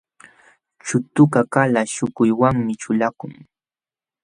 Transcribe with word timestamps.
Chutukaq 0.85 1.47
kalaśh 1.53 1.91
śhukuywanmi 1.95 2.73
ćhulakun. 2.81 3.33